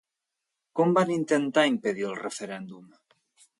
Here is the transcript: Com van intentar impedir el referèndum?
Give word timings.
Com 0.79 0.95
van 0.99 1.11
intentar 1.17 1.67
impedir 1.73 2.09
el 2.13 2.19
referèndum? 2.23 2.91